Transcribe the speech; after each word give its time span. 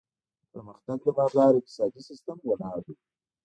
پرمختګ 0.51 0.97
د 1.05 1.07
بازار 1.19 1.51
اقتصادي 1.55 2.01
سیستم 2.09 2.37
ولاړ 2.43 2.77
دی. 2.85 2.93